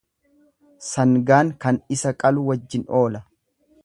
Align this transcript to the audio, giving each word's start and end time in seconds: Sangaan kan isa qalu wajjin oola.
Sangaan 0.85 1.51
kan 1.65 1.79
isa 1.97 2.13
qalu 2.25 2.47
wajjin 2.47 2.89
oola. 3.03 3.23